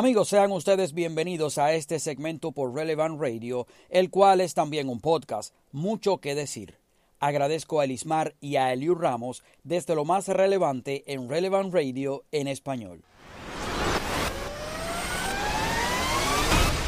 Amigos, 0.00 0.28
sean 0.28 0.50
ustedes 0.52 0.94
bienvenidos 0.94 1.58
a 1.58 1.74
este 1.74 1.98
segmento 1.98 2.52
por 2.52 2.74
Relevant 2.74 3.20
Radio, 3.20 3.66
el 3.90 4.08
cual 4.08 4.40
es 4.40 4.54
también 4.54 4.88
un 4.88 4.98
podcast. 4.98 5.54
Mucho 5.72 6.22
que 6.22 6.34
decir. 6.34 6.78
Agradezco 7.18 7.80
a 7.80 7.84
Elismar 7.84 8.34
y 8.40 8.56
a 8.56 8.72
Eliu 8.72 8.94
Ramos 8.94 9.42
desde 9.62 9.94
lo 9.94 10.06
más 10.06 10.26
relevante 10.28 11.04
en 11.12 11.28
Relevant 11.28 11.74
Radio 11.74 12.24
en 12.32 12.48
español. 12.48 13.04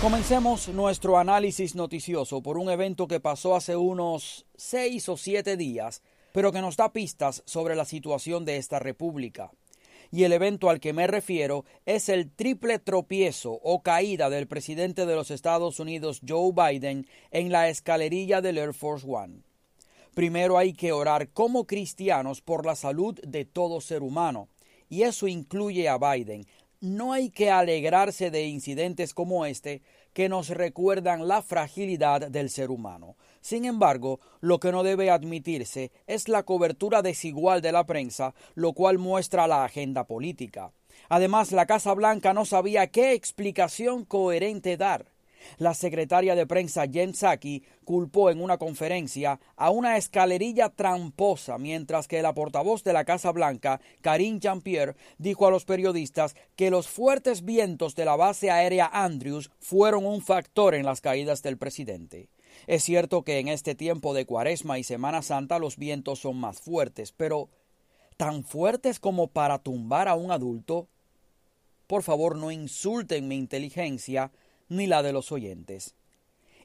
Comencemos 0.00 0.68
nuestro 0.68 1.18
análisis 1.18 1.75
noticioso 1.75 2.43
por 2.43 2.57
un 2.57 2.71
evento 2.71 3.08
que 3.08 3.21
pasó 3.21 3.54
hace 3.54 3.76
unos 3.76 4.46
seis 4.57 5.07
o 5.11 5.18
siete 5.18 5.58
días, 5.58 6.00
pero 6.32 6.50
que 6.50 6.63
nos 6.63 6.79
da 6.79 6.94
pistas 6.94 7.43
sobre 7.44 7.76
la 7.76 7.85
situación 7.85 8.46
de 8.46 8.57
esta 8.57 8.79
república 8.79 9.50
y 10.12 10.25
el 10.25 10.34
evento 10.34 10.68
al 10.68 10.79
que 10.79 10.93
me 10.93 11.07
refiero 11.07 11.64
es 11.86 12.11
el 12.11 12.30
triple 12.30 12.79
tropiezo 12.79 13.53
o 13.62 13.82
caída 13.82 14.29
del 14.29 14.46
presidente 14.46 15.07
de 15.07 15.16
los 15.16 15.30
Estados 15.30 15.80
Unidos 15.80 16.20
Joe 16.26 16.53
Biden 16.53 17.07
en 17.30 17.50
la 17.50 17.70
escalerilla 17.70 18.43
del 18.43 18.58
Air 18.58 18.75
Force 18.75 19.06
One. 19.08 19.40
Primero 20.14 20.58
hay 20.58 20.75
que 20.75 20.93
orar 20.93 21.30
como 21.30 21.67
cristianos 21.67 22.43
por 22.43 22.67
la 22.67 22.76
salud 22.76 23.18
de 23.26 23.46
todo 23.46 23.80
ser 23.80 24.03
humano, 24.03 24.48
y 24.90 25.04
eso 25.04 25.26
incluye 25.26 25.89
a 25.89 25.96
Biden. 25.96 26.44
No 26.82 27.14
hay 27.14 27.31
que 27.31 27.50
alegrarse 27.50 28.31
de 28.31 28.44
incidentes 28.44 29.14
como 29.14 29.46
este 29.46 29.81
que 30.12 30.29
nos 30.29 30.50
recuerdan 30.50 31.26
la 31.26 31.40
fragilidad 31.40 32.28
del 32.28 32.50
ser 32.50 32.70
humano. 32.70 33.17
Sin 33.42 33.64
embargo, 33.64 34.20
lo 34.41 34.61
que 34.61 34.73
no 34.73 34.84
debe 34.84 35.11
admitirse 35.11 35.91
es 36.06 36.28
la 36.28 36.45
cobertura 36.45 37.03
desigual 37.03 37.61
de 37.61 37.73
la 37.73 37.84
prensa, 37.84 38.34
lo 38.55 38.73
cual 38.73 38.99
muestra 38.99 39.49
la 39.49 39.65
agenda 39.65 40.05
política. 40.05 40.73
Además, 41.09 41.51
la 41.51 41.67
Casa 41.67 41.93
Blanca 41.93 42.33
no 42.33 42.45
sabía 42.45 42.87
qué 42.87 43.12
explicación 43.12 44.05
coherente 44.05 44.77
dar. 44.77 45.07
La 45.59 45.75
secretaria 45.75 46.37
de 46.37 46.47
prensa 46.47 46.87
Jen 46.87 47.15
Psaki 47.15 47.65
culpó 47.84 48.31
en 48.31 48.41
una 48.41 48.59
conferencia 48.59 49.41
a 49.56 49.71
una 49.71 49.97
escalerilla 49.97 50.69
tramposa, 50.69 51.59
mientras 51.59 52.06
que 52.06 52.23
la 52.23 52.33
portavoz 52.33 52.84
de 52.84 52.93
la 52.93 53.05
Casa 53.05 53.33
Blanca, 53.33 53.81
Karine 54.03 54.39
Jean-Pierre, 54.39 54.95
dijo 55.19 55.49
a 55.49 55.51
los 55.51 55.65
periodistas 55.65 56.37
que 56.55 56.71
los 56.71 56.87
fuertes 56.87 57.45
vientos 57.45 57.97
de 57.97 58.05
la 58.05 58.15
base 58.15 58.53
aérea 58.53 58.89
Andrews 58.93 59.51
fueron 59.59 60.06
un 60.06 60.23
factor 60.23 60.77
en 60.77 60.87
las 60.87 61.01
caídas 61.01 61.43
del 61.43 61.59
presidente. 61.59 62.29
Es 62.67 62.84
cierto 62.84 63.22
que 63.22 63.39
en 63.39 63.48
este 63.48 63.75
tiempo 63.75 64.14
de 64.14 64.27
Cuaresma 64.27 64.78
y 64.78 64.84
Semana 64.84 65.22
Santa 65.22 65.58
los 65.58 65.77
vientos 65.77 66.20
son 66.20 66.36
más 66.39 66.61
fuertes, 66.61 67.12
pero 67.12 67.48
¿tan 68.17 68.44
fuertes 68.44 69.00
como 69.00 69.28
para 69.28 69.59
tumbar 69.59 70.09
a 70.09 70.14
un 70.14 70.31
adulto? 70.31 70.89
Por 71.86 72.03
favor, 72.03 72.36
no 72.36 72.50
insulten 72.50 73.28
mi 73.28 73.36
inteligencia 73.36 74.33
ni 74.69 74.86
la 74.86 75.03
de 75.03 75.12
los 75.12 75.33
oyentes. 75.33 75.94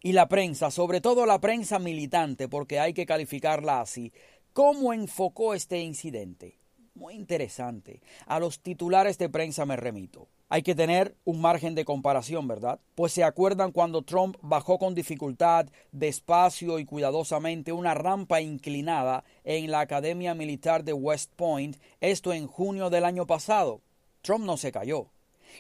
Y 0.02 0.14
la 0.14 0.28
prensa, 0.30 0.72
sobre 0.72 1.02
todo 1.02 1.26
la 1.26 1.42
prensa 1.42 1.80
militante, 1.80 2.48
porque 2.48 2.80
hay 2.80 2.94
que 2.94 3.06
calificarla 3.06 3.82
así, 3.82 4.14
¿cómo 4.54 4.94
enfocó 4.94 5.54
este 5.54 5.82
incidente? 5.82 6.58
Muy 6.94 7.16
interesante. 7.16 8.02
A 8.26 8.40
los 8.40 8.62
titulares 8.62 9.18
de 9.18 9.30
prensa 9.30 9.66
me 9.66 9.76
remito. 9.76 10.30
Hay 10.50 10.62
que 10.62 10.76
tener 10.76 11.18
un 11.26 11.42
margen 11.42 11.76
de 11.76 11.84
comparación, 11.84 12.48
¿verdad? 12.48 12.80
Pues 12.96 13.12
se 13.12 13.26
acuerdan 13.26 13.74
cuando 13.74 14.04
Trump 14.04 14.38
bajó 14.42 14.80
con 14.80 14.96
dificultad, 14.96 15.68
despacio 15.92 16.80
y 16.80 16.86
cuidadosamente 16.86 17.74
una 17.74 17.94
rampa 17.94 18.40
inclinada 18.40 19.26
en 19.44 19.70
la 19.72 19.82
Academia 19.82 20.34
Militar 20.36 20.86
de 20.86 20.94
West 20.94 21.34
Point, 21.36 21.76
esto 22.00 22.32
en 22.32 22.48
junio 22.48 22.90
del 22.90 23.04
año 23.04 23.28
pasado. 23.28 23.82
Trump 24.22 24.46
no 24.46 24.56
se 24.56 24.72
cayó 24.72 25.10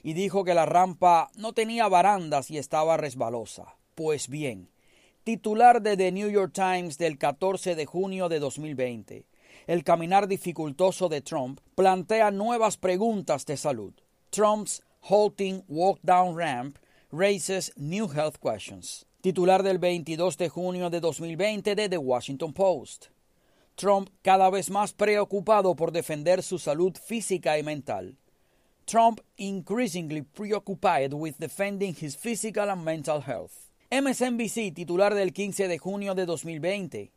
y 0.03 0.14
dijo 0.14 0.46
que 0.46 0.53
la 0.53 0.66
rampa 0.66 1.31
no 1.36 1.52
tenía 1.52 1.90
barandas 1.90 2.50
y 2.50 2.58
estaba 2.58 2.96
resbalosa. 2.96 3.76
Pues 3.94 4.30
bien, 4.30 4.70
titular 5.26 5.81
de 5.81 5.97
The 5.97 6.14
New 6.14 6.30
York 6.30 6.53
Times 6.53 6.97
del 6.97 7.18
14 7.18 7.76
de 7.76 7.86
junio 7.86 8.30
de 8.30 8.40
2020, 8.40 9.26
el 9.68 9.84
caminar 9.84 10.30
dificultoso 10.30 11.09
de 11.09 11.20
Trump 11.20 11.59
plantea 11.76 12.31
nuevas 12.31 12.78
preguntas 12.78 13.46
de 13.46 13.58
salud. 13.58 13.94
Trump's 14.32 14.82
halting 15.10 15.64
walk 15.68 16.00
down 16.04 16.36
ramp 16.36 16.78
raises 17.12 17.72
new 17.78 18.08
health 18.08 18.40
questions. 18.40 19.06
Titular 19.22 19.64
del 19.64 19.80
22 19.80 20.38
de 20.38 20.50
junio 20.50 20.90
de 20.90 21.00
2020 21.00 21.76
de 21.76 21.90
The 21.90 21.98
Washington 21.98 22.54
Post. 22.54 23.08
Trump 23.76 24.10
cada 24.22 24.50
vez 24.50 24.70
más 24.70 24.94
preocupado 24.94 25.76
por 25.76 25.92
defender 25.92 26.44
su 26.44 26.60
salud 26.60 26.96
física 26.98 27.58
y 27.58 27.64
mental. 27.64 28.18
Trump 28.86 29.22
increasingly 29.38 30.22
preoccupied 30.22 31.14
with 31.14 31.36
defending 31.40 31.96
his 32.00 32.16
physical 32.16 32.70
and 32.70 32.84
mental 32.84 33.22
health. 33.22 33.70
MSNBC, 33.90 34.74
titular 34.74 35.14
del 35.14 35.32
15 35.32 35.68
de 35.68 35.78
junio 35.78 36.16
de 36.16 36.26
2020. 36.26 37.12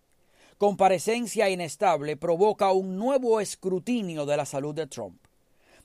Comparecencia 0.59 1.51
inestable 1.51 2.17
provoca 2.17 2.73
un 2.73 2.97
nuevo 2.97 3.41
escrutinio 3.41 4.27
de 4.27 4.37
la 4.37 4.47
salud 4.47 4.75
de 4.75 4.87
Trump 4.87 5.21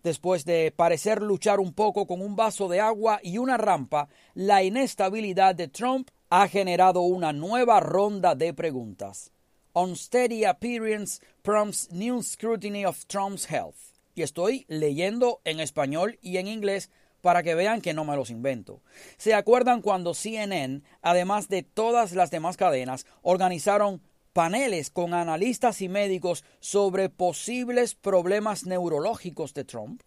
después 0.06 0.46
de 0.46 0.72
parecer 0.72 1.24
luchar 1.24 1.60
un 1.60 1.74
poco 1.74 2.06
con 2.06 2.22
un 2.22 2.36
vaso 2.36 2.70
de 2.70 2.80
agua 2.80 3.20
y 3.24 3.40
una 3.40 3.58
rampa, 3.58 4.08
la 4.36 4.62
inestabilidad 4.62 5.56
de 5.56 5.68
Trump 5.68 6.12
ha 6.30 6.48
generado 6.48 7.02
una 7.02 7.34
nueva 7.34 7.80
ronda 7.80 8.36
de 8.36 8.54
preguntas. 8.54 9.32
Unsteady 9.74 10.46
appearance 10.46 11.20
prompts 11.42 11.92
new 11.92 12.22
scrutiny 12.22 12.86
of 12.86 13.08
Trump's 13.08 13.50
health. 13.50 13.96
Y 14.14 14.22
estoy 14.22 14.66
leyendo 14.68 15.42
en 15.44 15.60
español 15.60 16.20
y 16.22 16.38
en 16.38 16.48
inglés 16.48 16.92
para 17.22 17.42
que 17.42 17.56
vean 17.56 17.82
que 17.82 17.96
no 17.96 18.06
me 18.06 18.16
los 18.16 18.30
invento. 18.30 18.84
¿Se 19.18 19.34
acuerdan 19.34 19.82
cuando 19.82 20.14
CNN, 20.14 20.84
además 21.02 21.50
de 21.50 21.64
todas 21.64 22.12
las 22.12 22.30
demás 22.30 22.58
cadenas, 22.58 23.08
organizaron 23.24 24.04
paneles 24.36 24.90
con 24.90 25.14
analistas 25.14 25.82
y 25.82 25.88
médicos 25.88 26.44
sobre 26.60 27.08
posibles 27.08 27.96
problemas 27.96 28.66
neurológicos 28.66 29.54
de 29.54 29.64
Trump? 29.64 30.02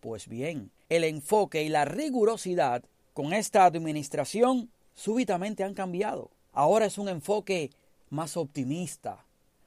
Pues 0.00 0.26
bien, 0.26 0.70
el 0.88 1.04
enfoque 1.04 1.64
y 1.64 1.68
la 1.68 1.84
rigurosidad 1.84 2.82
con 3.12 3.34
esta 3.34 3.66
administración 3.66 4.70
súbitamente 4.94 5.64
han 5.64 5.74
cambiado. 5.74 6.30
Ahora 6.54 6.86
es 6.86 6.96
un 6.96 7.10
enfoque 7.10 7.72
más 8.08 8.38
optimista, 8.38 9.26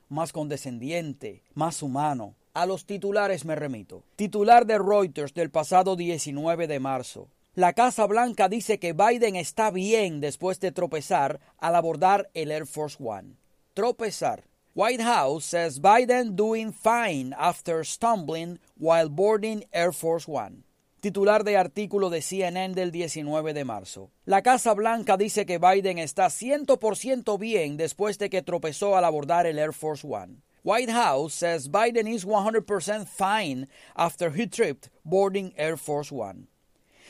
más 0.09 0.33
condescendiente, 0.33 1.43
más 1.53 1.83
humano. 1.83 2.33
A 2.55 2.65
los 2.65 2.85
titulares 2.87 3.45
me 3.45 3.55
remito. 3.55 4.01
Titular 4.15 4.65
de 4.65 4.79
Reuters 4.79 5.35
del 5.35 5.51
pasado 5.51 5.95
19 5.95 6.65
de 6.65 6.79
marzo. 6.79 7.27
La 7.53 7.73
Casa 7.73 8.07
Blanca 8.07 8.49
dice 8.49 8.79
que 8.79 8.93
Biden 8.93 9.35
está 9.35 9.69
bien 9.69 10.21
después 10.21 10.59
de 10.59 10.71
tropezar 10.71 11.39
al 11.59 11.75
abordar 11.75 12.31
el 12.33 12.49
Air 12.49 12.65
Force 12.65 12.97
One 12.99 13.35
tropezar. 13.77 14.41
White 14.73 15.01
House 15.01 15.45
says 15.45 15.79
Biden 15.79 16.35
doing 16.35 16.71
fine 16.71 17.31
after 17.37 17.83
stumbling 17.83 18.57
while 18.75 19.07
boarding 19.07 19.65
Air 19.71 19.91
Force 19.91 20.27
One. 20.27 20.63
Titular 20.99 21.43
de 21.43 21.57
artículo 21.57 22.09
de 22.09 22.21
CNN 22.21 22.73
del 22.73 22.91
19 22.91 23.53
de 23.53 23.63
marzo. 23.63 24.09
La 24.25 24.41
Casa 24.41 24.73
Blanca 24.73 25.15
dice 25.15 25.45
que 25.45 25.59
Biden 25.59 25.99
está 25.99 26.25
100% 26.25 27.37
bien 27.37 27.77
después 27.77 28.17
de 28.17 28.31
que 28.31 28.41
tropezó 28.41 28.97
al 28.97 29.05
abordar 29.05 29.45
el 29.45 29.59
Air 29.59 29.73
Force 29.73 30.05
One. 30.07 30.41
White 30.63 30.91
House 30.91 31.35
says 31.35 31.69
Biden 31.69 32.07
is 32.07 32.25
100% 32.25 33.07
fine 33.07 33.67
after 33.95 34.31
he 34.31 34.47
tripped 34.47 34.89
boarding 35.05 35.53
Air 35.55 35.77
Force 35.77 36.11
One. 36.11 36.47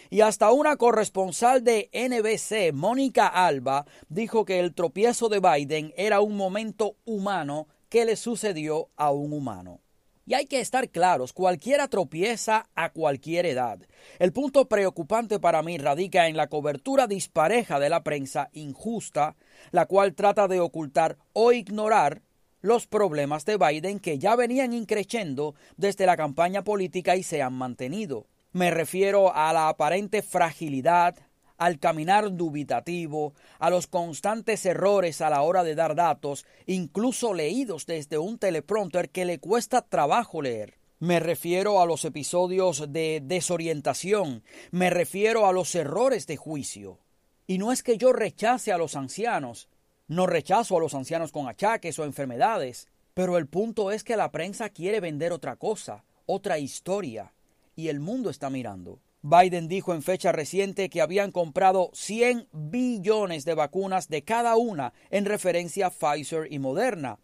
Y 0.10 0.22
hasta 0.22 0.52
una 0.52 0.78
corresponsal 0.78 1.64
de 1.64 1.90
NBC, 1.94 2.74
Mónica 2.74 3.28
Alba, 3.28 3.86
dijo 4.10 4.46
que 4.46 4.60
el 4.60 4.74
tropiezo 4.74 5.30
de 5.30 5.40
Biden 5.40 5.94
era 5.98 6.22
un 6.22 6.38
momento 6.38 6.96
humano 7.06 7.68
que 7.90 8.06
le 8.06 8.16
sucedió 8.16 8.90
a 8.96 9.12
un 9.12 9.34
humano. 9.34 9.82
Y 10.26 10.34
hay 10.34 10.46
que 10.46 10.60
estar 10.60 10.90
claros, 10.90 11.32
cualquiera 11.32 11.88
tropieza 11.88 12.68
a 12.76 12.92
cualquier 12.92 13.46
edad. 13.46 13.80
El 14.20 14.34
punto 14.34 14.68
preocupante 14.68 15.40
para 15.40 15.64
mí 15.64 15.78
radica 15.78 16.28
en 16.28 16.36
la 16.36 16.48
cobertura 16.48 17.08
dispareja 17.08 17.80
de 17.80 17.90
la 17.90 18.04
prensa 18.04 18.50
injusta, 18.52 19.38
la 19.72 19.86
cual 19.86 20.16
trata 20.16 20.50
de 20.50 20.60
ocultar 20.60 21.18
o 21.32 21.54
ignorar 21.54 22.24
los 22.60 22.88
problemas 22.88 23.46
de 23.46 23.56
Biden 23.56 24.00
que 24.00 24.20
ya 24.20 24.36
venían 24.36 24.74
increciendo 24.74 25.56
desde 25.78 26.06
la 26.06 26.18
campaña 26.18 26.64
política 26.64 27.16
y 27.16 27.24
se 27.24 27.42
han 27.42 27.54
mantenido. 27.54 28.28
Me 28.58 28.72
refiero 28.72 29.36
a 29.36 29.54
la 29.54 29.70
aparente 29.70 30.24
fragilidad, 30.24 31.16
al 31.60 31.78
caminar 31.78 32.36
dubitativo, 32.36 33.36
a 33.60 33.70
los 33.70 33.86
constantes 33.86 34.66
errores 34.66 35.22
a 35.22 35.30
la 35.30 35.44
hora 35.44 35.64
de 35.64 35.76
dar 35.76 35.94
datos, 35.94 36.44
incluso 36.66 37.36
leídos 37.36 37.86
desde 37.86 38.18
un 38.18 38.40
teleprompter 38.40 39.12
que 39.12 39.26
le 39.26 39.38
cuesta 39.38 39.84
trabajo 39.84 40.42
leer. 40.42 40.80
Me 40.98 41.20
refiero 41.20 41.82
a 41.82 41.86
los 41.86 42.04
episodios 42.04 42.92
de 42.92 43.22
desorientación, 43.24 44.44
me 44.72 44.90
refiero 44.90 45.46
a 45.46 45.54
los 45.54 45.76
errores 45.76 46.26
de 46.26 46.38
juicio. 46.38 46.98
Y 47.46 47.60
no 47.60 47.72
es 47.72 47.84
que 47.84 48.00
yo 48.00 48.12
rechace 48.12 48.72
a 48.72 48.80
los 48.80 48.96
ancianos, 48.96 49.70
no 50.08 50.26
rechazo 50.26 50.78
a 50.78 50.80
los 50.80 50.96
ancianos 50.96 51.32
con 51.32 51.48
achaques 51.48 52.00
o 52.00 52.06
enfermedades, 52.06 52.88
pero 53.14 53.38
el 53.38 53.46
punto 53.46 53.92
es 53.92 54.04
que 54.04 54.18
la 54.18 54.32
prensa 54.32 54.72
quiere 54.72 55.00
vender 55.00 55.32
otra 55.32 55.58
cosa, 55.58 56.06
otra 56.26 56.58
historia 56.58 57.34
y 57.78 57.88
el 57.88 58.02
mundo 58.02 58.30
está 58.30 58.50
mirando. 58.50 59.00
Biden 59.22 59.68
dijo 59.68 59.94
en 59.94 60.02
fecha 60.02 60.32
reciente 60.32 60.90
que 60.90 61.00
habían 61.00 61.32
comprado 61.32 61.92
100 61.94 62.50
billones 62.52 63.46
de 63.46 63.54
vacunas 63.54 64.10
de 64.10 64.24
cada 64.24 64.58
una 64.58 64.94
en 65.12 65.26
referencia 65.26 65.88
a 65.88 65.92
Pfizer 65.92 66.52
y 66.52 66.60
Moderna. 66.60 67.20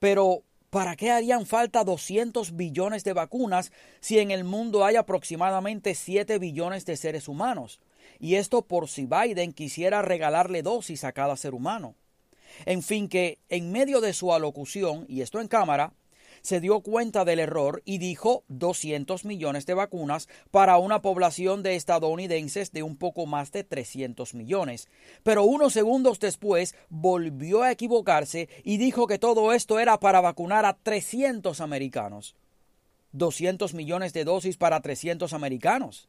Pero, 0.00 0.42
¿para 0.70 0.96
qué 0.96 1.10
harían 1.10 1.46
falta 1.46 1.84
200 1.84 2.56
billones 2.56 3.04
de 3.04 3.12
vacunas 3.12 3.70
si 4.00 4.18
en 4.18 4.32
el 4.32 4.44
mundo 4.44 4.84
hay 4.84 4.96
aproximadamente 4.96 5.94
7 5.94 6.38
billones 6.38 6.84
de 6.84 6.96
seres 6.96 7.28
humanos? 7.28 7.80
Y 8.18 8.34
esto 8.34 8.62
por 8.62 8.88
si 8.88 9.06
Biden 9.06 9.52
quisiera 9.52 10.02
regalarle 10.02 10.62
dosis 10.62 11.04
a 11.04 11.12
cada 11.12 11.36
ser 11.36 11.54
humano. 11.54 11.94
En 12.64 12.82
fin, 12.82 13.08
que 13.08 13.38
en 13.48 13.70
medio 13.70 14.00
de 14.00 14.14
su 14.14 14.32
alocución, 14.32 15.04
y 15.08 15.20
esto 15.20 15.40
en 15.40 15.48
cámara, 15.48 15.92
se 16.46 16.60
dio 16.60 16.78
cuenta 16.78 17.24
del 17.24 17.40
error 17.40 17.82
y 17.84 17.98
dijo 17.98 18.44
200 18.46 19.24
millones 19.24 19.66
de 19.66 19.74
vacunas 19.74 20.28
para 20.52 20.78
una 20.78 21.02
población 21.02 21.64
de 21.64 21.74
estadounidenses 21.74 22.70
de 22.70 22.84
un 22.84 22.96
poco 22.96 23.26
más 23.26 23.50
de 23.50 23.64
300 23.64 24.32
millones. 24.34 24.88
Pero 25.24 25.42
unos 25.42 25.72
segundos 25.72 26.20
después 26.20 26.76
volvió 26.88 27.64
a 27.64 27.72
equivocarse 27.72 28.48
y 28.62 28.76
dijo 28.76 29.08
que 29.08 29.18
todo 29.18 29.52
esto 29.52 29.80
era 29.80 29.98
para 29.98 30.20
vacunar 30.20 30.66
a 30.66 30.74
300 30.74 31.60
americanos. 31.60 32.36
200 33.10 33.74
millones 33.74 34.12
de 34.12 34.22
dosis 34.22 34.56
para 34.56 34.80
300 34.80 35.32
americanos. 35.32 36.08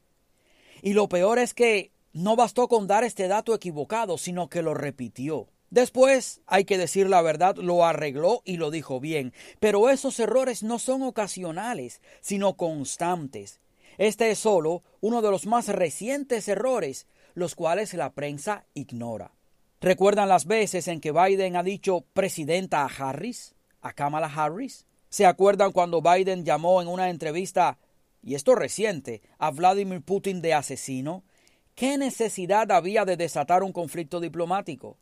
Y 0.83 0.93
lo 0.93 1.09
peor 1.09 1.39
es 1.39 1.55
que 1.55 1.89
no 2.13 2.35
bastó 2.35 2.67
con 2.67 2.85
dar 2.85 3.03
este 3.03 3.27
dato 3.27 3.55
equivocado, 3.55 4.19
sino 4.19 4.49
que 4.49 4.61
lo 4.61 4.75
repitió. 4.75 5.47
Después, 5.69 6.41
hay 6.47 6.63
que 6.63 6.77
decir 6.77 7.09
la 7.09 7.21
verdad, 7.21 7.57
lo 7.57 7.85
arregló 7.85 8.41
y 8.45 8.57
lo 8.57 8.71
dijo 8.71 8.99
bien, 8.99 9.33
pero 9.59 9.89
esos 9.89 10.19
errores 10.19 10.63
no 10.63 10.79
son 10.79 11.01
ocasionales, 11.01 12.01
sino 12.21 12.55
constantes. 12.55 13.59
Este 13.97 14.31
es 14.31 14.39
solo 14.39 14.83
uno 15.01 15.21
de 15.21 15.31
los 15.31 15.45
más 15.45 15.67
recientes 15.67 16.47
errores, 16.47 17.07
los 17.33 17.53
cuales 17.55 17.93
la 17.93 18.13
prensa 18.13 18.65
ignora. 18.73 19.31
¿Recuerdan 19.81 20.29
las 20.29 20.45
veces 20.45 20.87
en 20.87 21.01
que 21.01 21.11
Biden 21.11 21.55
ha 21.55 21.63
dicho 21.63 22.05
presidenta 22.13 22.83
a 22.83 22.85
Harris, 22.87 23.53
a 23.81 23.93
Kamala 23.93 24.27
Harris? 24.27 24.85
¿Se 25.09 25.25
acuerdan 25.25 25.71
cuando 25.71 26.01
Biden 26.01 26.45
llamó 26.45 26.81
en 26.81 26.87
una 26.87 27.09
entrevista, 27.09 27.77
y 28.23 28.35
esto 28.35 28.55
reciente, 28.55 29.21
a 29.37 29.51
Vladimir 29.51 30.01
Putin 30.01 30.41
de 30.41 30.53
asesino? 30.53 31.23
¿Qué 31.75 31.97
necesidad 31.97 32.71
había 32.71 33.05
de 33.05 33.17
desatar 33.17 33.63
un 33.63 33.71
conflicto 33.71 34.19
diplomático? 34.19 34.97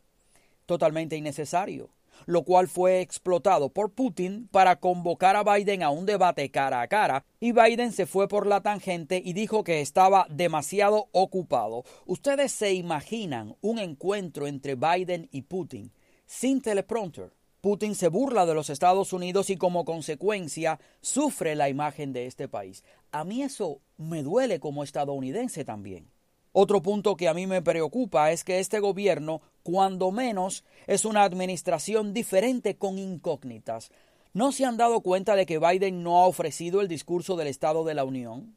Totalmente 0.66 1.16
innecesario, 1.16 1.90
lo 2.26 2.42
cual 2.42 2.68
fue 2.68 3.00
explotado 3.00 3.70
por 3.70 3.92
Putin 3.92 4.48
para 4.48 4.76
convocar 4.76 5.36
a 5.36 5.44
Biden 5.44 5.82
a 5.82 5.90
un 5.90 6.06
debate 6.06 6.50
cara 6.50 6.80
a 6.80 6.88
cara, 6.88 7.24
y 7.40 7.52
Biden 7.52 7.92
se 7.92 8.06
fue 8.06 8.28
por 8.28 8.46
la 8.46 8.60
tangente 8.60 9.22
y 9.24 9.32
dijo 9.32 9.64
que 9.64 9.80
estaba 9.80 10.26
demasiado 10.28 11.08
ocupado. 11.12 11.84
Ustedes 12.04 12.52
se 12.52 12.74
imaginan 12.74 13.56
un 13.60 13.78
encuentro 13.78 14.46
entre 14.46 14.74
Biden 14.74 15.28
y 15.32 15.42
Putin 15.42 15.92
sin 16.26 16.60
teleprompter. 16.60 17.32
Putin 17.60 17.94
se 17.94 18.08
burla 18.08 18.46
de 18.46 18.54
los 18.54 18.70
Estados 18.70 19.12
Unidos 19.12 19.50
y 19.50 19.56
como 19.56 19.84
consecuencia 19.84 20.78
sufre 21.00 21.56
la 21.56 21.68
imagen 21.68 22.12
de 22.12 22.26
este 22.26 22.46
país. 22.46 22.84
A 23.10 23.24
mí 23.24 23.42
eso 23.42 23.80
me 23.96 24.22
duele 24.22 24.60
como 24.60 24.84
estadounidense 24.84 25.64
también. 25.64 26.08
Otro 26.58 26.80
punto 26.80 27.16
que 27.16 27.28
a 27.28 27.34
mí 27.34 27.46
me 27.46 27.60
preocupa 27.60 28.32
es 28.32 28.42
que 28.42 28.60
este 28.60 28.80
gobierno, 28.80 29.42
cuando 29.62 30.10
menos, 30.10 30.64
es 30.86 31.04
una 31.04 31.22
administración 31.22 32.14
diferente 32.14 32.78
con 32.78 32.98
incógnitas. 32.98 33.90
¿No 34.32 34.52
se 34.52 34.64
han 34.64 34.78
dado 34.78 35.02
cuenta 35.02 35.36
de 35.36 35.44
que 35.44 35.58
Biden 35.58 36.02
no 36.02 36.16
ha 36.16 36.26
ofrecido 36.26 36.80
el 36.80 36.88
discurso 36.88 37.36
del 37.36 37.48
Estado 37.48 37.84
de 37.84 37.92
la 37.92 38.04
Unión? 38.04 38.56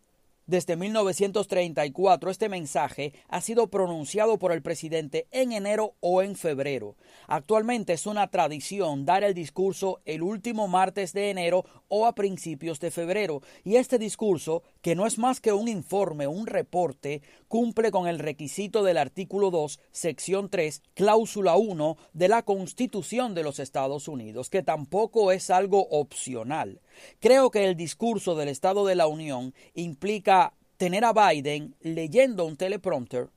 Desde 0.50 0.76
1934 0.76 2.32
este 2.32 2.50
mensaje 2.50 3.14
ha 3.28 3.40
sido 3.40 3.68
pronunciado 3.68 4.40
por 4.40 4.52
el 4.52 4.64
presidente 4.64 5.28
en 5.30 5.52
enero 5.52 5.94
o 6.00 6.24
en 6.24 6.36
febrero. 6.36 6.96
Actualmente 7.28 7.94
es 7.94 8.08
una 8.08 8.32
tradición 8.32 9.06
dar 9.06 9.24
el 9.24 9.36
discurso 9.36 10.02
el 10.06 10.24
último 10.24 10.68
martes 10.68 11.14
de 11.14 11.30
enero 11.30 11.66
o 11.88 12.08
a 12.08 12.16
principios 12.16 12.80
de 12.80 12.90
febrero. 12.90 13.44
Y 13.64 13.76
este 13.76 14.00
discurso, 14.00 14.64
que 14.82 14.96
no 14.96 15.06
es 15.06 15.20
más 15.20 15.40
que 15.40 15.54
un 15.54 15.68
informe, 15.68 16.26
un 16.26 16.48
reporte, 16.48 17.22
cumple 17.50 17.92
con 17.92 18.08
el 18.08 18.20
requisito 18.20 18.84
del 18.84 18.98
artículo 18.98 19.52
2, 19.52 19.80
sección 19.92 20.50
3, 20.50 20.84
cláusula 20.94 21.58
1 21.58 21.98
de 22.14 22.28
la 22.30 22.44
Constitución 22.44 23.34
de 23.34 23.44
los 23.44 23.60
Estados 23.60 24.08
Unidos, 24.08 24.50
que 24.50 24.64
tampoco 24.64 25.34
es 25.34 25.50
algo 25.50 25.88
opcional. 25.90 26.80
Creo 27.20 27.52
que 27.52 27.66
el 27.66 27.76
discurso 27.76 28.36
del 28.36 28.50
Estado 28.50 28.86
de 28.86 28.96
la 28.96 29.08
Unión 29.08 29.54
implica 29.74 30.54
tener 30.78 31.04
a 31.04 31.12
Biden 31.12 31.76
leyendo 31.82 32.46
un 32.46 32.56
teleprompter 32.56 33.30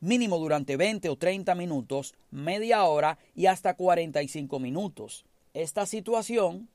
mínimo 0.00 0.36
durante 0.38 0.76
20 0.76 1.08
o 1.08 1.16
30 1.16 1.54
minutos, 1.54 2.12
media 2.30 2.84
hora 2.84 3.18
y 3.34 3.46
hasta 3.46 3.74
45 3.74 4.58
minutos. 4.58 5.24
Esta 5.54 5.86
situación, 5.86 6.68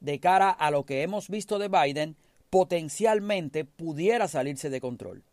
de 0.00 0.20
cara 0.20 0.50
a 0.50 0.70
lo 0.70 0.84
que 0.84 1.02
hemos 1.02 1.30
visto 1.30 1.58
de 1.58 1.68
Biden, 1.68 2.14
potencialmente 2.50 3.64
pudiera 3.64 4.28
salirse 4.28 4.68
de 4.68 4.82
control. 4.82 5.24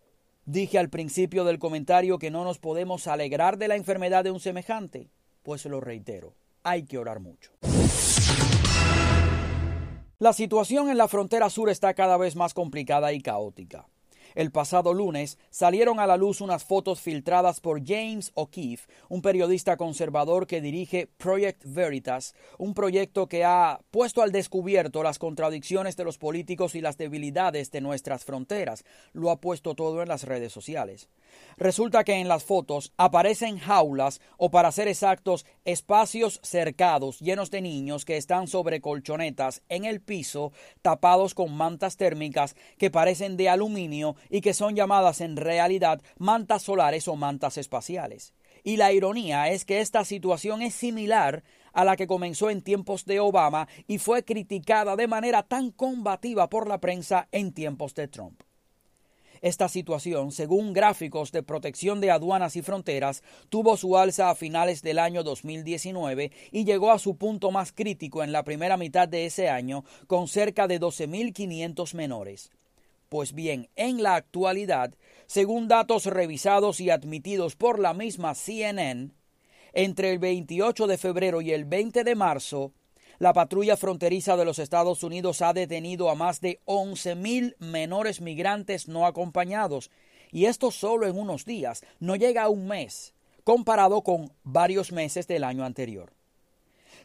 Dije 0.46 0.78
al 0.78 0.90
principio 0.90 1.46
del 1.46 1.58
comentario 1.58 2.20
que 2.20 2.30
no 2.30 2.44
nos 2.44 2.60
podemos 2.60 3.08
alegrar 3.08 3.58
de 3.58 3.70
la 3.70 3.78
enfermedad 3.78 4.26
de 4.26 4.32
un 4.32 4.42
semejante, 4.42 5.10
pues 5.42 5.66
lo 5.66 5.80
reitero, 5.80 6.36
hay 6.64 6.84
que 6.84 6.98
orar 6.98 7.22
mucho. 7.22 7.54
La 10.20 10.34
situación 10.34 10.90
en 10.90 10.98
la 10.98 11.08
frontera 11.08 11.50
sur 11.50 11.70
está 11.70 11.94
cada 11.94 12.18
vez 12.18 12.36
más 12.36 12.54
complicada 12.54 13.14
y 13.14 13.22
caótica. 13.22 13.88
El 14.36 14.52
pasado 14.52 14.94
lunes 14.94 15.38
salieron 15.50 16.00
a 16.00 16.08
la 16.08 16.18
luz 16.18 16.42
unas 16.42 16.64
fotos 16.64 17.02
filtradas 17.02 17.60
por 17.60 17.86
James 17.86 18.32
O'Keefe, 18.34 18.88
un 19.10 19.22
periodista 19.22 19.78
conservador 19.78 20.48
que 20.48 20.62
dirige 20.62 21.08
Project 21.18 21.62
Veritas, 21.66 22.34
un 22.58 22.74
proyecto 22.74 23.28
que 23.28 23.46
ha 23.46 23.82
puesto 23.92 24.22
al 24.22 24.32
descubierto 24.32 25.04
las 25.04 25.20
contradicciones 25.20 25.96
de 25.98 26.04
los 26.04 26.18
políticos 26.18 26.76
y 26.76 26.82
las 26.82 26.98
debilidades 26.98 27.72
de 27.72 27.82
nuestras 27.82 28.26
fronteras. 28.26 28.84
Lo 29.12 29.30
ha 29.30 29.40
puesto 29.40 29.76
todo 29.76 30.02
en 30.02 30.08
las 30.08 30.24
redes 30.24 30.52
sociales. 30.52 31.10
Resulta 31.58 32.04
que 32.04 32.14
en 32.14 32.28
las 32.28 32.44
fotos 32.44 32.94
aparecen 32.98 33.60
jaulas 33.60 34.22
o 34.38 34.52
para 34.52 34.72
ser 34.72 34.88
exactos 34.88 35.46
espacios 35.66 36.40
cercados 36.44 37.20
llenos 37.20 37.52
de 37.52 37.62
niños 37.62 38.06
que 38.06 38.18
están 38.18 38.48
sobre 38.48 38.82
colchonetas 38.82 39.62
en 39.70 39.86
el 39.86 40.02
piso 40.02 40.52
tapados 40.82 41.34
con 41.34 41.56
mantas 41.56 41.98
térmicas 41.98 42.56
que 42.78 42.92
parecen 42.92 43.38
de 43.38 43.50
aluminio 43.50 44.16
y 44.30 44.42
que 44.42 44.54
son 44.54 44.76
llamadas 44.76 45.22
en 45.22 45.38
realidad 45.38 46.02
mantas 46.18 46.64
solares 46.64 47.08
o 47.08 47.16
mantas 47.16 47.58
espaciales. 47.58 48.34
Y 48.64 48.78
la 48.78 48.94
ironía 48.94 49.50
es 49.50 49.66
que 49.66 49.82
esta 49.82 50.06
situación 50.06 50.62
es 50.62 50.74
similar 50.74 51.44
a 51.74 51.84
la 51.84 51.96
que 51.96 52.08
comenzó 52.08 52.50
en 52.50 52.62
tiempos 52.62 53.06
de 53.06 53.20
Obama 53.20 53.68
y 53.88 53.98
fue 53.98 54.24
criticada 54.24 54.96
de 54.96 55.08
manera 55.08 55.44
tan 55.44 55.72
combativa 55.72 56.50
por 56.50 56.68
la 56.68 56.80
prensa 56.80 57.28
en 57.32 57.54
tiempos 57.54 57.94
de 57.96 58.08
Trump. 58.08 58.42
Esta 59.44 59.68
situación, 59.68 60.32
según 60.32 60.72
gráficos 60.72 61.34
de 61.34 61.44
protección 61.44 62.00
de 62.00 62.12
aduanas 62.12 62.56
y 62.56 62.62
fronteras, 62.62 63.24
tuvo 63.50 63.76
su 63.76 63.98
alza 63.98 64.30
a 64.30 64.36
finales 64.36 64.82
del 64.82 64.98
año 64.98 65.22
2019 65.22 66.32
y 66.52 66.64
llegó 66.64 66.92
a 66.92 66.98
su 66.98 67.18
punto 67.18 67.52
más 67.52 67.74
crítico 67.74 68.24
en 68.24 68.32
la 68.32 68.46
primera 68.46 68.78
mitad 68.78 69.06
de 69.06 69.26
ese 69.26 69.50
año, 69.50 69.84
con 70.08 70.30
cerca 70.30 70.70
de 70.70 70.80
12.500 70.80 71.94
menores. 71.94 72.52
Pues 73.10 73.34
bien, 73.34 73.68
en 73.76 74.02
la 74.02 74.16
actualidad, 74.16 74.96
según 75.26 75.68
datos 75.68 76.06
revisados 76.06 76.80
y 76.80 76.90
admitidos 76.90 77.58
por 77.58 77.80
la 77.80 77.94
misma 77.94 78.36
CNN, 78.36 79.12
entre 79.74 80.14
el 80.14 80.20
28 80.20 80.88
de 80.88 80.98
febrero 80.98 81.42
y 81.42 81.52
el 81.52 81.66
20 81.66 82.06
de 82.06 82.16
marzo, 82.16 82.72
la 83.20 83.34
patrulla 83.34 83.78
fronteriza 83.78 84.38
de 84.38 84.46
los 84.46 84.60
Estados 84.60 85.04
Unidos 85.04 85.42
ha 85.42 85.54
detenido 85.54 86.10
a 86.10 86.16
más 86.16 86.42
de 86.42 86.62
11.000 86.66 87.56
menores 87.60 88.22
migrantes 88.22 88.88
no 88.88 89.06
acompañados, 89.06 89.92
y 90.32 90.46
esto 90.46 90.72
solo 90.72 91.08
en 91.08 91.18
unos 91.18 91.46
días, 91.46 91.84
no 92.00 92.16
llega 92.16 92.44
a 92.44 92.50
un 92.50 92.68
mes, 92.68 93.14
comparado 93.44 94.02
con 94.02 94.34
varios 94.44 94.92
meses 94.92 95.28
del 95.28 95.44
año 95.44 95.64
anterior. 95.64 96.14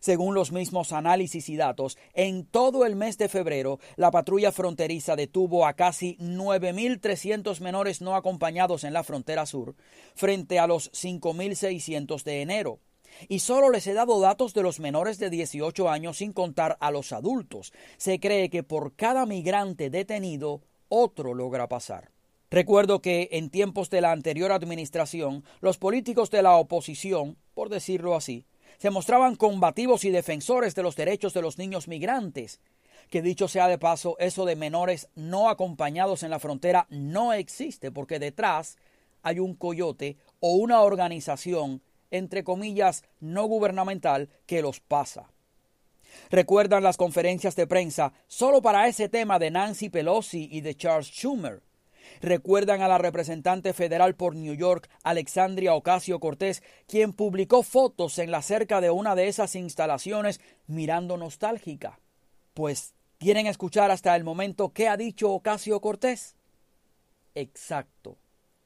Según 0.00 0.34
los 0.34 0.52
mismos 0.52 0.92
análisis 0.92 1.48
y 1.48 1.56
datos, 1.56 1.98
en 2.14 2.46
todo 2.46 2.86
el 2.86 2.94
mes 2.94 3.18
de 3.18 3.28
febrero, 3.28 3.80
la 3.96 4.10
patrulla 4.12 4.52
fronteriza 4.52 5.16
detuvo 5.16 5.66
a 5.66 5.74
casi 5.74 6.16
9.300 6.18 7.60
menores 7.60 8.00
no 8.00 8.14
acompañados 8.14 8.84
en 8.84 8.92
la 8.92 9.02
frontera 9.02 9.44
sur, 9.44 9.74
frente 10.14 10.60
a 10.60 10.68
los 10.68 10.92
5.600 10.92 12.22
de 12.22 12.42
enero 12.42 12.80
y 13.28 13.40
solo 13.40 13.70
les 13.70 13.86
he 13.86 13.94
dado 13.94 14.20
datos 14.20 14.54
de 14.54 14.62
los 14.62 14.80
menores 14.80 15.18
de 15.18 15.30
18 15.30 15.88
años 15.88 16.18
sin 16.18 16.32
contar 16.32 16.76
a 16.80 16.90
los 16.90 17.12
adultos. 17.12 17.72
Se 17.96 18.20
cree 18.20 18.50
que 18.50 18.62
por 18.62 18.94
cada 18.94 19.26
migrante 19.26 19.90
detenido, 19.90 20.62
otro 20.88 21.34
logra 21.34 21.68
pasar. 21.68 22.10
Recuerdo 22.50 23.02
que 23.02 23.28
en 23.32 23.50
tiempos 23.50 23.90
de 23.90 24.00
la 24.00 24.12
anterior 24.12 24.52
administración, 24.52 25.44
los 25.60 25.76
políticos 25.76 26.30
de 26.30 26.42
la 26.42 26.56
oposición, 26.56 27.36
por 27.52 27.68
decirlo 27.68 28.14
así, 28.14 28.46
se 28.78 28.90
mostraban 28.90 29.36
combativos 29.36 30.04
y 30.04 30.10
defensores 30.10 30.74
de 30.74 30.82
los 30.82 30.96
derechos 30.96 31.34
de 31.34 31.42
los 31.42 31.58
niños 31.58 31.88
migrantes. 31.88 32.60
que 33.10 33.22
dicho 33.22 33.48
sea 33.48 33.68
de 33.68 33.78
paso, 33.78 34.16
eso 34.18 34.44
de 34.44 34.54
menores 34.54 35.08
no 35.14 35.48
acompañados 35.48 36.22
en 36.22 36.30
la 36.30 36.38
frontera 36.38 36.86
no 36.90 37.32
existe, 37.32 37.90
porque 37.90 38.18
detrás 38.18 38.76
hay 39.22 39.38
un 39.38 39.54
coyote 39.54 40.18
o 40.40 40.52
una 40.52 40.82
organización, 40.82 41.80
entre 42.10 42.44
comillas, 42.44 43.04
no 43.20 43.44
gubernamental 43.44 44.28
que 44.46 44.62
los 44.62 44.80
pasa. 44.80 45.30
Recuerdan 46.30 46.82
las 46.82 46.96
conferencias 46.96 47.56
de 47.56 47.66
prensa 47.66 48.12
solo 48.26 48.62
para 48.62 48.88
ese 48.88 49.08
tema 49.08 49.38
de 49.38 49.50
Nancy 49.50 49.88
Pelosi 49.88 50.48
y 50.50 50.60
de 50.60 50.74
Charles 50.74 51.08
Schumer. 51.08 51.62
Recuerdan 52.20 52.82
a 52.82 52.88
la 52.88 52.98
representante 52.98 53.72
federal 53.72 54.14
por 54.14 54.34
New 54.34 54.54
York, 54.54 54.88
Alexandria 55.02 55.74
Ocasio 55.74 56.20
Cortés, 56.20 56.62
quien 56.86 57.12
publicó 57.12 57.62
fotos 57.62 58.18
en 58.18 58.30
la 58.30 58.42
cerca 58.42 58.80
de 58.80 58.90
una 58.90 59.14
de 59.14 59.28
esas 59.28 59.54
instalaciones 59.54 60.40
mirando 60.66 61.16
nostálgica. 61.16 62.00
Pues, 62.54 62.94
¿quieren 63.18 63.46
escuchar 63.46 63.90
hasta 63.90 64.16
el 64.16 64.24
momento 64.24 64.72
qué 64.72 64.88
ha 64.88 64.96
dicho 64.96 65.30
Ocasio 65.30 65.80
Cortés? 65.80 66.34
Exacto, 67.34 68.16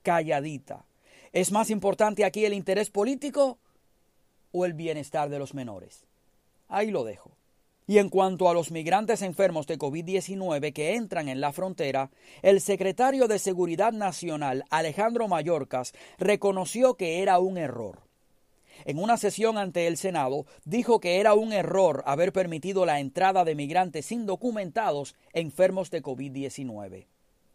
calladita. 0.03 0.87
¿Es 1.33 1.51
más 1.51 1.71
importante 1.71 2.27
aquí 2.27 2.45
el 2.45 2.53
interés 2.53 2.91
político 2.91 3.59
o 4.53 4.67
el 4.67 4.75
bienestar 4.75 5.31
de 5.31 5.39
los 5.39 5.55
menores? 5.55 6.05
Ahí 6.69 6.91
lo 6.91 7.05
dejo. 7.05 7.33
Y 7.87 7.99
en 7.99 8.11
cuanto 8.11 8.51
a 8.51 8.55
los 8.55 8.71
migrantes 8.71 9.23
enfermos 9.23 9.67
de 9.67 9.79
COVID-19 9.79 10.75
que 10.75 10.95
entran 10.95 11.29
en 11.29 11.41
la 11.41 11.53
frontera, 11.53 12.11
el 12.43 12.61
secretario 12.61 13.29
de 13.29 13.39
Seguridad 13.39 13.93
Nacional, 13.93 14.65
Alejandro 14.69 15.27
Mayorkas, 15.27 15.95
reconoció 16.19 16.95
que 16.95 17.23
era 17.23 17.39
un 17.39 17.57
error. 17.57 18.03
En 18.85 18.99
una 18.99 19.17
sesión 19.17 19.57
ante 19.57 19.87
el 19.87 19.97
Senado, 19.97 20.45
dijo 20.65 21.01
que 21.01 21.19
era 21.19 21.33
un 21.33 21.53
error 21.53 22.03
haber 22.07 22.33
permitido 22.33 22.85
la 22.85 23.01
entrada 23.01 23.45
de 23.45 23.55
migrantes 23.55 24.13
indocumentados 24.13 25.15
enfermos 25.33 25.91
de 25.91 26.03
COVID-19. 26.03 27.07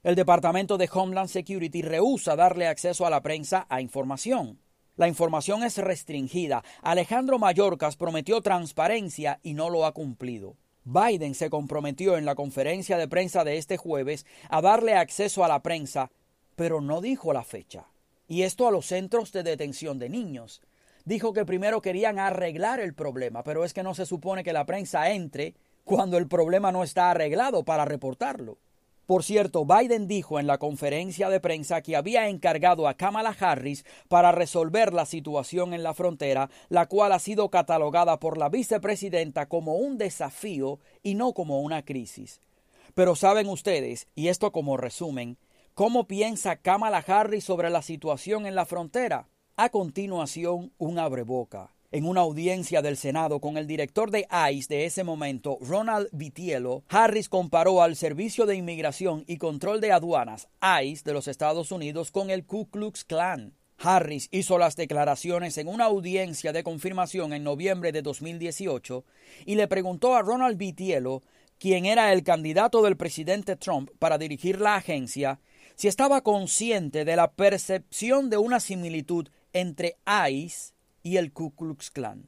El 0.08 0.16
Departamento 0.16 0.78
de 0.78 0.90
Homeland 0.90 1.28
Security 1.28 1.82
rehúsa 1.82 2.38
darle 2.38 2.68
acceso 2.68 3.06
a 3.06 3.10
la 3.10 3.22
prensa 3.22 3.68
a 3.68 3.82
información. 3.82 4.58
La 4.96 5.10
información 5.10 5.64
es 5.64 5.78
restringida. 5.80 6.64
Alejandro 6.82 7.40
Mayorkas 7.40 7.98
prometió 7.98 8.40
transparencia 8.40 9.42
y 9.44 9.54
no 9.54 9.70
lo 9.70 9.86
ha 9.86 9.92
cumplido. 9.92 10.56
Biden 10.86 11.36
se 11.36 11.50
comprometió 11.50 12.18
en 12.18 12.24
la 12.24 12.36
conferencia 12.36 12.98
de 12.98 13.10
prensa 13.10 13.44
de 13.44 13.58
este 13.58 13.76
jueves 13.76 14.26
a 14.50 14.62
darle 14.62 14.96
acceso 14.96 15.44
a 15.44 15.50
la 15.50 15.62
prensa, 15.62 16.10
pero 16.56 16.80
no 16.80 17.02
dijo 17.02 17.34
la 17.34 17.44
fecha. 17.44 17.88
Y 18.30 18.44
esto 18.44 18.66
a 18.66 18.72
los 18.72 18.86
centros 18.86 19.34
de 19.34 19.44
detención 19.44 20.00
de 20.00 20.08
niños. 20.08 20.62
Dijo 21.04 21.34
que 21.34 21.44
primero 21.44 21.82
querían 21.82 22.18
arreglar 22.18 22.80
el 22.80 22.94
problema, 22.94 23.44
pero 23.44 23.66
es 23.66 23.74
que 23.74 23.84
no 23.84 23.94
se 23.94 24.06
supone 24.06 24.46
que 24.46 24.54
la 24.54 24.66
prensa 24.66 25.12
entre 25.12 25.56
cuando 25.84 26.18
el 26.18 26.30
problema 26.30 26.72
no 26.72 26.86
está 26.86 27.12
arreglado 27.12 27.66
para 27.66 27.84
reportarlo. 27.84 28.58
Por 29.08 29.24
cierto, 29.24 29.66
Biden 29.66 30.06
dijo 30.06 30.38
en 30.38 30.48
la 30.48 30.58
conferencia 30.58 31.30
de 31.30 31.40
prensa 31.40 31.82
que 31.82 31.96
había 31.96 32.28
encargado 32.28 32.90
a 32.90 32.96
Kamala 32.96 33.34
Harris 33.40 33.86
para 34.10 34.34
resolver 34.34 34.94
la 34.94 35.06
situación 35.06 35.74
en 35.74 35.82
la 35.82 35.94
frontera, 35.94 36.50
la 36.68 36.88
cual 36.88 37.14
ha 37.14 37.20
sido 37.20 37.50
catalogada 37.50 38.20
por 38.20 38.38
la 38.38 38.50
vicepresidenta 38.50 39.48
como 39.48 39.76
un 39.76 39.98
desafío 39.98 40.82
y 41.04 41.16
no 41.16 41.34
como 41.34 41.62
una 41.62 41.86
crisis. 41.86 42.42
Pero 42.96 43.16
saben 43.16 43.48
ustedes, 43.48 44.10
y 44.14 44.28
esto 44.28 44.52
como 44.52 44.76
resumen, 44.76 45.38
¿cómo 45.74 46.06
piensa 46.06 46.58
Kamala 46.58 46.98
Harris 46.98 47.46
sobre 47.46 47.70
la 47.70 47.84
situación 47.84 48.46
en 48.46 48.56
la 48.56 48.66
frontera? 48.66 49.30
A 49.56 49.70
continuación, 49.70 50.74
un 50.78 51.00
abreboca. 51.00 51.77
En 51.90 52.06
una 52.06 52.20
audiencia 52.20 52.82
del 52.82 52.98
Senado 52.98 53.40
con 53.40 53.56
el 53.56 53.66
director 53.66 54.12
de 54.12 54.28
ICE 54.52 54.76
de 54.76 54.84
ese 54.84 55.06
momento, 55.06 55.58
Ronald 55.62 56.10
Vitiello, 56.12 56.84
Harris 56.90 57.30
comparó 57.30 57.82
al 57.82 57.96
Servicio 57.96 58.46
de 58.46 58.58
Inmigración 58.58 59.24
y 59.26 59.38
Control 59.38 59.80
de 59.80 59.94
Aduanas, 59.94 60.50
ICE, 60.84 61.04
de 61.06 61.14
los 61.14 61.30
Estados 61.30 61.72
Unidos 61.72 62.12
con 62.12 62.30
el 62.30 62.46
Ku 62.46 62.70
Klux 62.70 63.06
Klan. 63.06 63.54
Harris 63.78 64.28
hizo 64.32 64.58
las 64.58 64.76
declaraciones 64.76 65.58
en 65.58 65.70
una 65.70 65.86
audiencia 65.86 66.52
de 66.52 66.62
confirmación 66.62 67.32
en 67.32 67.46
noviembre 67.46 67.94
de 67.94 68.02
2018 68.02 69.06
y 69.46 69.56
le 69.56 69.70
preguntó 69.70 70.14
a 70.14 70.22
Ronald 70.22 70.58
Vitiello, 70.58 71.22
quien 71.58 71.86
era 71.86 72.12
el 72.12 72.24
candidato 72.24 72.82
del 72.82 72.98
presidente 72.98 73.56
Trump 73.56 73.92
para 73.98 74.18
dirigir 74.18 74.60
la 74.60 74.76
agencia, 74.76 75.40
si 75.76 75.88
estaba 75.88 76.20
consciente 76.20 77.06
de 77.06 77.16
la 77.16 77.32
percepción 77.32 78.30
de 78.30 78.36
una 78.36 78.60
similitud 78.60 79.30
entre 79.54 79.96
ICE 80.30 80.76
y 81.04 81.18
el 81.18 81.32
Ku 81.32 81.56
Klux 81.56 81.92
Klan. 81.92 82.26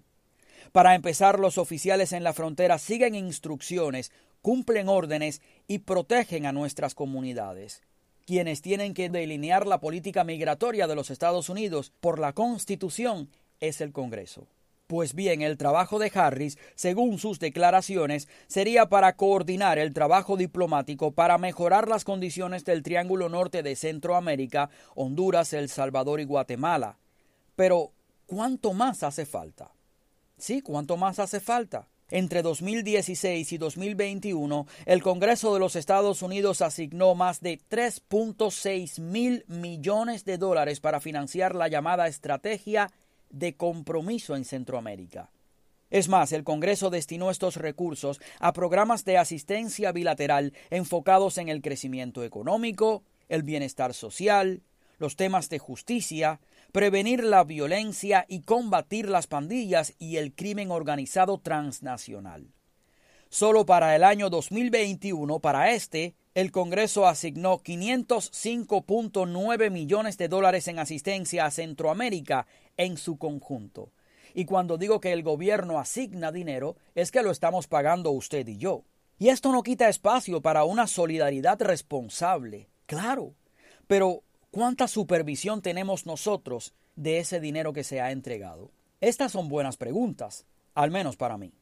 Para 0.72 0.96
empezar, 0.96 1.40
los 1.40 1.58
oficiales 1.58 2.14
en 2.14 2.24
la 2.24 2.34
frontera 2.34 2.78
siguen 2.78 3.16
instrucciones, 3.16 4.12
cumplen 4.42 4.90
órdenes 4.90 5.42
y 5.68 5.80
protegen 5.80 6.46
a 6.46 6.52
nuestras 6.52 6.96
comunidades. 6.96 7.82
Quienes 8.26 8.62
tienen 8.62 8.94
que 8.94 9.10
delinear 9.10 9.66
la 9.66 9.80
política 9.80 10.24
migratoria 10.24 10.88
de 10.88 10.96
los 10.96 11.10
Estados 11.10 11.50
Unidos 11.50 11.92
por 12.00 12.20
la 12.20 12.34
Constitución 12.34 13.30
es 13.60 13.82
el 13.82 13.92
Congreso. 13.92 14.48
Pues 14.90 15.14
bien, 15.14 15.44
el 15.44 15.58
trabajo 15.58 16.00
de 16.00 16.12
Harris, 16.14 16.58
según 16.74 17.20
sus 17.20 17.40
declaraciones, 17.40 18.28
sería 18.48 18.88
para 18.88 19.16
coordinar 19.16 19.78
el 19.78 19.94
trabajo 19.94 20.36
diplomático 20.36 21.12
para 21.12 21.38
mejorar 21.38 21.88
las 21.88 22.04
condiciones 22.04 22.66
del 22.66 22.82
Triángulo 22.82 23.30
Norte 23.30 23.62
de 23.62 23.76
Centroamérica, 23.76 24.72
Honduras, 24.96 25.54
El 25.54 25.70
Salvador 25.70 26.22
y 26.22 26.26
Guatemala. 26.26 26.98
Pero, 27.56 27.92
¿cuánto 28.30 28.74
más 28.74 29.02
hace 29.02 29.26
falta? 29.26 29.72
Sí, 30.38 30.62
¿cuánto 30.62 30.98
más 30.98 31.18
hace 31.18 31.40
falta? 31.40 31.88
Entre 32.12 32.44
2016 32.44 33.52
y 33.54 33.58
2021, 33.58 34.68
el 34.86 35.02
Congreso 35.02 35.54
de 35.54 35.60
los 35.60 35.76
Estados 35.76 36.22
Unidos 36.22 36.62
asignó 36.62 37.16
más 37.16 37.42
de 37.42 37.60
3.6 37.60 39.00
mil 39.00 39.46
millones 39.48 40.26
de 40.26 40.38
dólares 40.38 40.80
para 40.80 41.00
financiar 41.00 41.56
la 41.56 41.68
llamada 41.68 42.08
estrategia 42.08 42.92
de 43.32 43.56
compromiso 43.56 44.36
en 44.36 44.46
Centroamérica. 44.46 45.30
Es 45.90 46.08
más, 46.08 46.32
el 46.32 46.44
Congreso 46.44 46.92
destinó 46.92 47.32
estos 47.32 47.56
recursos 47.56 48.20
a 48.40 48.54
programas 48.54 49.06
de 49.06 49.18
asistencia 49.18 49.92
bilateral 49.92 50.54
enfocados 50.70 51.40
en 51.40 51.50
el 51.50 51.62
crecimiento 51.64 52.24
económico, 52.24 53.04
el 53.28 53.42
bienestar 53.42 53.96
social, 53.96 54.62
los 55.00 55.16
temas 55.16 55.50
de 55.50 55.60
justicia, 55.60 56.40
prevenir 56.72 57.24
la 57.24 57.44
violencia 57.44 58.26
y 58.28 58.42
combatir 58.42 59.08
las 59.10 59.28
pandillas 59.28 59.94
y 59.98 60.18
el 60.18 60.34
crimen 60.34 60.72
organizado 60.72 61.38
transnacional. 61.40 62.52
Solo 63.30 63.66
para 63.66 63.96
el 63.96 64.04
año 64.04 64.30
2021, 64.30 65.40
para 65.40 65.72
este, 65.72 66.16
el 66.34 66.52
Congreso 66.52 67.08
asignó 67.08 67.60
505.9 67.60 69.72
millones 69.72 70.18
de 70.18 70.28
dólares 70.28 70.68
en 70.68 70.80
asistencia 70.80 71.46
a 71.46 71.52
Centroamérica 71.52 72.48
en 72.78 72.98
su 72.98 73.18
conjunto. 73.18 73.92
Y 74.34 74.46
cuando 74.46 74.78
digo 74.78 75.00
que 75.00 75.12
el 75.12 75.24
gobierno 75.24 75.80
asigna 75.80 76.32
dinero, 76.32 76.76
es 76.96 77.12
que 77.12 77.24
lo 77.24 77.32
estamos 77.32 77.68
pagando 77.68 78.12
usted 78.12 78.48
y 78.48 78.58
yo. 78.58 78.84
Y 79.18 79.30
esto 79.30 79.52
no 79.52 79.64
quita 79.64 79.90
espacio 79.90 80.42
para 80.42 80.64
una 80.64 80.88
solidaridad 80.88 81.62
responsable, 81.62 82.70
claro. 82.86 83.34
Pero 83.88 84.24
¿Cuánta 84.52 84.88
supervisión 84.88 85.62
tenemos 85.62 86.08
nosotros 86.08 86.74
de 86.96 87.20
ese 87.20 87.40
dinero 87.40 87.72
que 87.72 87.84
se 87.84 88.02
ha 88.02 88.10
entregado? 88.10 88.72
Estas 89.00 89.32
son 89.32 89.48
buenas 89.48 89.78
preguntas, 89.78 90.48
al 90.74 90.90
menos 90.90 91.18
para 91.18 91.38
mí. 91.38 91.54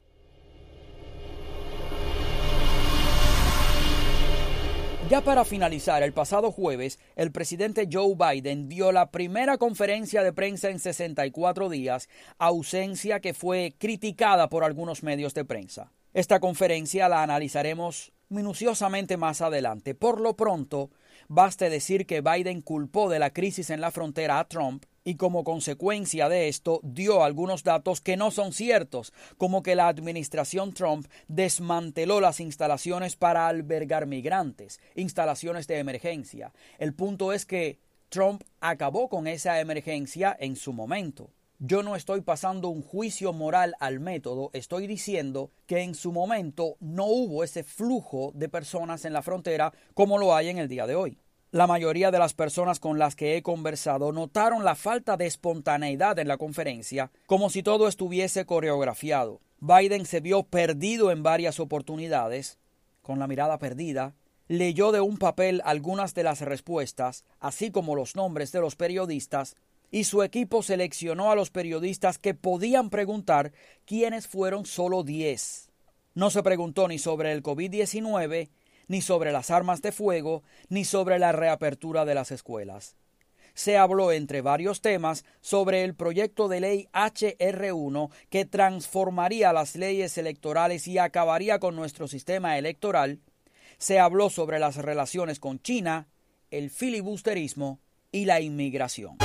Ya 5.10 5.22
para 5.22 5.44
finalizar, 5.44 6.02
el 6.02 6.14
pasado 6.14 6.54
jueves, 6.54 6.98
el 7.18 7.34
presidente 7.34 7.90
Joe 7.92 8.16
Biden 8.16 8.70
dio 8.70 8.94
la 8.94 9.12
primera 9.12 9.58
conferencia 9.58 10.24
de 10.24 10.32
prensa 10.32 10.70
en 10.70 10.80
64 10.80 11.68
días, 11.68 12.08
ausencia 12.38 13.20
que 13.20 13.34
fue 13.34 13.76
criticada 13.78 14.48
por 14.48 14.64
algunos 14.64 15.04
medios 15.04 15.34
de 15.34 15.44
prensa. 15.44 15.92
Esta 16.14 16.40
conferencia 16.40 17.10
la 17.10 17.22
analizaremos 17.22 18.14
minuciosamente 18.30 19.18
más 19.18 19.42
adelante. 19.42 19.94
Por 19.94 20.22
lo 20.22 20.36
pronto, 20.36 20.90
baste 21.28 21.70
decir 21.70 22.06
que 22.06 22.22
Biden 22.22 22.62
culpó 22.62 23.10
de 23.10 23.20
la 23.20 23.32
crisis 23.32 23.70
en 23.70 23.82
la 23.82 23.92
frontera 23.92 24.40
a 24.40 24.48
Trump 24.48 24.86
y 25.04 25.16
como 25.16 25.46
consecuencia 25.46 26.28
de 26.28 26.50
esto 26.50 26.82
dio 26.84 27.24
algunos 27.24 27.64
datos 27.64 28.02
que 28.02 28.18
no 28.18 28.30
son 28.30 28.52
ciertos, 28.52 29.14
como 29.38 29.64
que 29.64 29.76
la 29.76 29.88
administración 29.88 30.74
Trump 30.74 31.08
desmanteló 31.30 32.20
las 32.20 32.42
instalaciones 32.42 33.16
para 33.16 33.48
albergar 33.48 34.06
migrantes, 34.06 34.82
instalaciones 34.96 35.66
de 35.68 35.80
emergencia. 35.80 36.52
El 36.78 36.94
punto 36.94 37.32
es 37.32 37.46
que 37.46 37.80
Trump 38.10 38.44
acabó 38.60 39.08
con 39.08 39.28
esa 39.28 39.62
emergencia 39.62 40.36
en 40.38 40.56
su 40.58 40.74
momento. 40.74 41.32
Yo 41.60 41.82
no 41.82 41.96
estoy 41.96 42.22
pasando 42.22 42.70
un 42.70 42.84
juicio 42.84 43.34
moral 43.34 43.74
al 43.80 44.00
método, 44.00 44.52
estoy 44.54 44.86
diciendo 44.86 45.50
que 45.66 45.82
en 45.82 45.96
su 45.96 46.12
momento 46.12 46.78
no 46.80 47.06
hubo 47.06 47.44
ese 47.44 47.64
flujo 47.64 48.32
de 48.36 48.48
personas 48.48 49.06
en 49.06 49.14
la 49.14 49.24
frontera 49.24 49.74
como 49.96 50.20
lo 50.20 50.36
hay 50.36 50.50
en 50.50 50.60
el 50.60 50.68
día 50.68 50.86
de 50.86 50.96
hoy. 50.96 51.18
La 51.50 51.66
mayoría 51.66 52.12
de 52.12 52.20
las 52.20 52.36
personas 52.36 52.80
con 52.80 53.00
las 53.00 53.16
que 53.16 53.36
he 53.36 53.42
conversado 53.42 54.12
notaron 54.12 54.66
la 54.66 54.76
falta 54.76 55.18
de 55.18 55.26
espontaneidad 55.26 56.20
en 56.20 56.28
la 56.28 56.38
conferencia, 56.38 57.10
como 57.26 57.50
si 57.50 57.64
todo 57.64 57.88
estuviese 57.88 58.46
coreografiado. 58.46 59.42
Biden 59.60 60.06
se 60.06 60.20
vio 60.20 60.44
perdido 60.44 61.10
en 61.10 61.24
varias 61.24 61.60
oportunidades, 61.60 62.60
con 63.02 63.18
la 63.18 63.26
mirada 63.26 63.58
perdida, 63.58 64.14
leyó 64.48 64.92
de 64.92 65.02
un 65.02 65.18
papel 65.18 65.62
algunas 65.66 66.14
de 66.14 66.24
las 66.24 66.42
respuestas, 66.42 67.26
así 67.40 67.72
como 67.72 67.96
los 67.96 68.16
nombres 68.16 68.52
de 68.52 68.62
los 68.62 68.76
periodistas, 68.76 69.56
y 69.92 70.04
su 70.04 70.24
equipo 70.24 70.64
seleccionó 70.64 71.32
a 71.32 71.36
los 71.36 71.50
periodistas 71.50 72.18
que 72.20 72.34
podían 72.34 72.90
preguntar 72.90 73.54
quiénes 73.86 74.28
fueron 74.28 74.66
solo 74.66 75.04
10. 75.04 75.70
No 76.14 76.30
se 76.30 76.44
preguntó 76.44 76.88
ni 76.88 77.00
sobre 77.00 77.32
el 77.32 77.44
COVID-19, 77.44 78.50
ni 78.88 79.02
sobre 79.02 79.32
las 79.32 79.52
armas 79.52 79.82
de 79.82 79.92
fuego, 79.92 80.44
ni 80.70 80.86
sobre 80.86 81.20
la 81.20 81.32
reapertura 81.32 82.06
de 82.06 82.16
las 82.16 82.32
escuelas. 82.32 82.96
Se 83.54 83.76
habló, 83.78 84.12
entre 84.12 84.42
varios 84.42 84.82
temas, 84.82 85.26
sobre 85.42 85.84
el 85.84 85.96
proyecto 85.96 86.48
de 86.48 86.60
ley 86.60 86.88
HR1 86.94 88.12
que 88.30 88.46
transformaría 88.46 89.52
las 89.52 89.76
leyes 89.76 90.18
electorales 90.20 90.88
y 90.88 91.00
acabaría 91.00 91.60
con 91.60 91.76
nuestro 91.76 92.08
sistema 92.08 92.60
electoral. 92.60 93.20
Se 93.80 94.00
habló 94.00 94.30
sobre 94.30 94.60
las 94.60 94.76
relaciones 94.76 95.40
con 95.40 95.60
China, 95.60 96.08
el 96.52 96.70
filibusterismo 96.70 97.80
y 98.12 98.26
la 98.26 98.42
inmigración. 98.42 99.18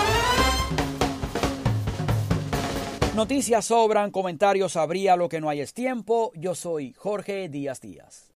Noticias 3.14 3.66
sobran, 3.66 4.11
comentarios 4.11 4.75
habría, 4.75 5.16
lo 5.16 5.28
que 5.28 5.38
no 5.38 5.50
hay 5.50 5.61
es 5.61 5.75
tiempo. 5.75 6.33
Yo 6.35 6.54
soy 6.54 6.95
Jorge 6.95 7.50
Díaz 7.50 7.83
Díaz. 7.83 8.33